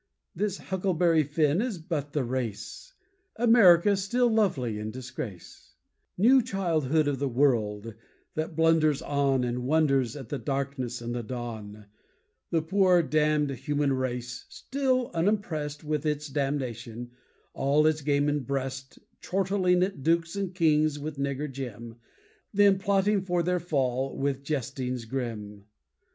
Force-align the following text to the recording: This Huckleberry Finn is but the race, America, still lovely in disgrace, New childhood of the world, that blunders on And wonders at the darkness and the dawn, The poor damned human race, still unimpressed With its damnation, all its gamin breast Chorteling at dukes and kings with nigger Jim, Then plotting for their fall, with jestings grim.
This 0.33 0.57
Huckleberry 0.57 1.21
Finn 1.21 1.61
is 1.61 1.77
but 1.77 2.11
the 2.13 2.23
race, 2.23 2.95
America, 3.35 3.95
still 3.95 4.29
lovely 4.31 4.79
in 4.79 4.89
disgrace, 4.89 5.75
New 6.17 6.41
childhood 6.41 7.07
of 7.07 7.19
the 7.19 7.27
world, 7.29 7.93
that 8.33 8.55
blunders 8.55 9.03
on 9.03 9.43
And 9.43 9.59
wonders 9.67 10.15
at 10.15 10.29
the 10.29 10.39
darkness 10.39 11.01
and 11.01 11.13
the 11.13 11.21
dawn, 11.21 11.85
The 12.49 12.63
poor 12.63 13.03
damned 13.03 13.51
human 13.51 13.93
race, 13.93 14.47
still 14.49 15.11
unimpressed 15.13 15.83
With 15.83 16.03
its 16.03 16.29
damnation, 16.29 17.11
all 17.53 17.85
its 17.85 18.01
gamin 18.01 18.39
breast 18.39 18.97
Chorteling 19.21 19.83
at 19.83 20.01
dukes 20.01 20.35
and 20.35 20.55
kings 20.55 20.97
with 20.97 21.19
nigger 21.19 21.45
Jim, 21.47 21.97
Then 22.51 22.79
plotting 22.79 23.21
for 23.21 23.43
their 23.43 23.59
fall, 23.59 24.17
with 24.17 24.41
jestings 24.41 25.05
grim. 25.05 25.65